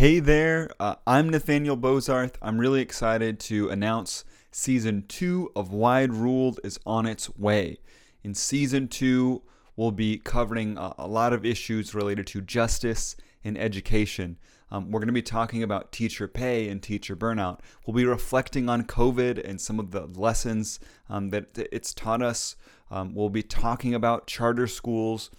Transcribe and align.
Hey 0.00 0.18
there, 0.18 0.70
uh, 0.80 0.94
I'm 1.06 1.28
Nathaniel 1.28 1.76
Bozarth. 1.76 2.36
I'm 2.40 2.56
really 2.58 2.80
excited 2.80 3.38
to 3.40 3.68
announce 3.68 4.24
season 4.50 5.04
two 5.06 5.52
of 5.54 5.74
Wide 5.74 6.14
Ruled 6.14 6.58
is 6.64 6.80
on 6.86 7.04
its 7.04 7.36
way. 7.36 7.80
In 8.24 8.34
season 8.34 8.88
two, 8.88 9.42
we'll 9.76 9.92
be 9.92 10.16
covering 10.16 10.78
a, 10.78 10.94
a 10.96 11.06
lot 11.06 11.34
of 11.34 11.44
issues 11.44 11.94
related 11.94 12.26
to 12.28 12.40
justice 12.40 13.14
in 13.44 13.58
education. 13.58 14.38
Um, 14.70 14.90
we're 14.90 15.00
going 15.00 15.08
to 15.08 15.12
be 15.12 15.20
talking 15.20 15.62
about 15.62 15.92
teacher 15.92 16.26
pay 16.26 16.70
and 16.70 16.82
teacher 16.82 17.14
burnout. 17.14 17.60
We'll 17.84 17.94
be 17.94 18.06
reflecting 18.06 18.70
on 18.70 18.84
COVID 18.84 19.46
and 19.46 19.60
some 19.60 19.78
of 19.78 19.90
the 19.90 20.06
lessons 20.06 20.80
um, 21.10 21.28
that 21.28 21.50
it's 21.70 21.92
taught 21.92 22.22
us. 22.22 22.56
Um, 22.90 23.14
we'll 23.14 23.28
be 23.28 23.42
talking 23.42 23.94
about 23.94 24.26
charter 24.26 24.66
schools 24.66 25.30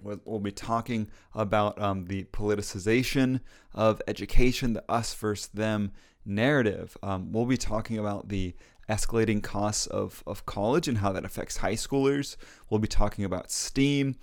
We'll, 0.00 0.38
be 0.38 0.52
talking 0.52 1.08
about 1.34 1.80
um, 1.80 2.06
the 2.06 2.24
politicization 2.24 3.40
of 3.74 4.00
education, 4.06 4.74
the 4.74 4.84
us 4.88 5.14
versus 5.14 5.48
them 5.48 5.92
narrative. 6.24 6.96
Um, 7.02 7.32
we'll 7.32 7.46
be 7.46 7.56
talking 7.56 7.98
about 7.98 8.28
the 8.28 8.54
escalating 8.88 9.42
costs 9.42 9.86
of, 9.86 10.22
of 10.26 10.46
college 10.46 10.88
and 10.88 10.98
how 10.98 11.12
that 11.12 11.24
affects 11.24 11.58
high 11.58 11.74
schoolers. 11.74 12.36
We'll 12.70 12.80
be 12.80 12.88
talking 12.88 13.24
about 13.24 13.50
STEAM, 13.50 14.16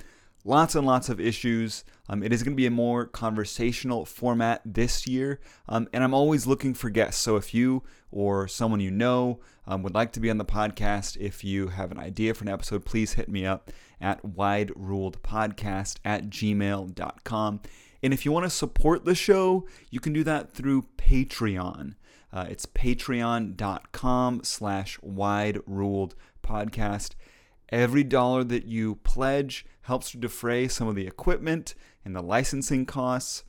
lots 0.46 0.76
and 0.76 0.86
lots 0.86 1.10
of 1.10 1.20
issues. 1.20 1.84
Um, 2.08 2.24
it 2.24 2.32
is 2.32 2.44
going 2.44 2.54
to 2.54 2.62
be 2.62 2.68
a 2.68 2.72
more 2.72 3.06
conversational 3.06 4.06
format 4.06 4.62
this 4.64 5.08
year, 5.08 5.42
um, 5.68 5.90
and 5.92 6.04
I'm 6.04 6.14
always 6.14 6.48
looking 6.48 6.74
for 6.74 6.90
guests. 6.90 7.22
So 7.22 7.36
if 7.36 7.54
you 7.54 7.84
or 8.12 8.48
someone 8.48 8.80
you 8.80 8.92
know 8.92 9.42
um, 9.68 9.82
would 9.84 9.96
like 9.96 10.14
to 10.14 10.20
be 10.20 10.30
on 10.30 10.38
the 10.38 10.46
podcast, 10.46 11.18
if 11.18 11.44
you 11.44 11.70
have 11.70 11.92
an 11.92 12.00
idea 12.00 12.34
for 12.34 12.44
an 12.44 12.50
episode, 12.50 12.86
please 12.86 13.14
hit 13.14 13.28
me 13.28 13.46
up 13.46 13.72
at 14.00 14.24
wideruledpodcast 14.24 15.98
at 16.06 16.30
gmail.com. 16.30 17.62
And 18.04 18.14
if 18.14 18.24
you 18.24 18.32
want 18.32 18.46
to 18.46 18.52
support 18.52 19.04
the 19.04 19.16
show, 19.16 19.68
you 19.90 20.00
can 20.00 20.14
do 20.14 20.24
that 20.26 20.54
through 20.54 20.86
Patreon. 20.98 21.96
Uh, 22.32 22.46
it's 22.50 22.66
patreon.com 22.68 24.42
slash 24.44 25.00
wide 25.02 25.60
ruled 25.66 26.14
podcast. 26.44 27.12
Every 27.70 28.04
dollar 28.04 28.44
that 28.46 28.66
you 28.66 28.96
pledge 28.96 29.66
helps 29.82 30.12
to 30.12 30.18
defray 30.18 30.68
some 30.68 30.88
of 30.88 30.96
the 30.96 31.08
equipment 31.08 31.76
and 32.04 32.16
the 32.16 32.22
licensing 32.22 32.86
costs. 32.86 33.44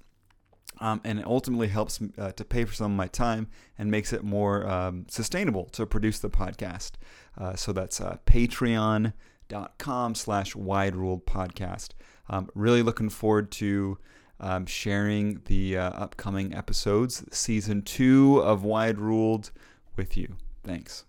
Um, 0.79 1.01
and 1.05 1.19
it 1.19 1.27
ultimately 1.27 1.69
helps 1.69 2.01
uh, 2.19 2.33
to 2.33 2.45
pay 2.45 2.67
for 2.67 2.75
some 2.75 2.93
of 2.93 2.97
my 2.97 3.07
time 3.07 3.49
and 3.79 3.91
makes 3.91 4.13
it 4.13 4.23
more 4.23 4.69
um, 4.69 5.07
sustainable 5.09 5.65
to 5.67 5.87
produce 5.87 6.19
the 6.19 6.29
podcast. 6.29 6.93
Uh, 7.39 7.55
so 7.55 7.73
that's 7.73 7.99
uh, 7.99 8.19
patreon.com 8.27 10.15
slash 10.15 10.55
wide 10.55 10.95
ruled 10.95 11.25
podcast. 11.25 11.91
Um, 12.29 12.51
really 12.55 12.83
looking 12.83 13.09
forward 13.09 13.51
to 13.53 13.97
um, 14.41 14.67
sharing 14.67 15.41
the 15.47 15.79
uh, 15.79 15.91
upcoming 15.91 16.55
episodes, 16.55 17.25
season 17.31 17.83
two 17.83 18.39
of 18.39 18.65
Wide 18.65 18.99
Ruled, 18.99 19.51
with 19.97 20.17
you. 20.17 20.37
Thanks. 20.63 21.05